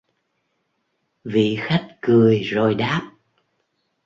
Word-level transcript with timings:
Vị 1.23 1.57
Khách 1.61 1.97
cười 2.01 2.39
rồi 2.43 2.75
đáp 2.75 3.11